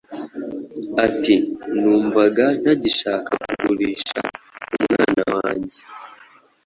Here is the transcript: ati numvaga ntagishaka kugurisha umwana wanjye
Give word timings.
ati 1.05 1.35
numvaga 1.79 2.45
ntagishaka 2.61 3.33
kugurisha 3.47 4.19
umwana 4.75 5.21
wanjye 5.33 5.79